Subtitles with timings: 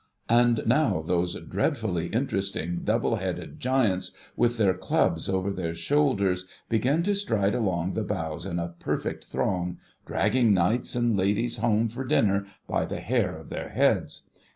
[0.29, 6.47] And now, those dread fully interesting, double headed giants, with their clubs over their shoulders,
[6.69, 9.77] begin to stride along the boughs in a j)erfect throng,
[10.07, 14.27] dragging knights and ladies home for dinner by the hair of their heads.